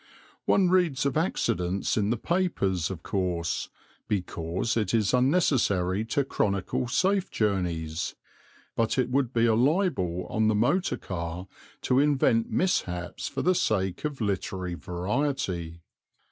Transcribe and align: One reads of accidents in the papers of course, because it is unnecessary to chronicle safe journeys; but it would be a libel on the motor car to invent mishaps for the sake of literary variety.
One 0.45 0.69
reads 0.71 1.05
of 1.05 1.15
accidents 1.15 1.95
in 1.95 2.09
the 2.09 2.17
papers 2.17 2.89
of 2.89 3.03
course, 3.03 3.69
because 4.07 4.75
it 4.75 4.95
is 4.95 5.13
unnecessary 5.13 6.05
to 6.05 6.23
chronicle 6.25 6.87
safe 6.87 7.29
journeys; 7.29 8.15
but 8.75 8.97
it 8.97 9.11
would 9.11 9.31
be 9.31 9.45
a 9.45 9.53
libel 9.53 10.25
on 10.27 10.47
the 10.47 10.55
motor 10.55 10.97
car 10.97 11.45
to 11.83 11.99
invent 11.99 12.49
mishaps 12.49 13.27
for 13.27 13.43
the 13.43 13.53
sake 13.53 14.03
of 14.03 14.21
literary 14.21 14.73
variety. 14.73 15.83